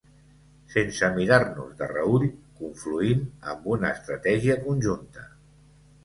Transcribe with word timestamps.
Sense 0.75 1.09
mirar-nos 1.17 1.75
de 1.81 1.89
reüll, 1.91 2.25
confluint 2.61 3.21
amb 3.51 3.67
una 3.75 3.91
estratègia 3.97 4.57
conjunta. 4.65 5.27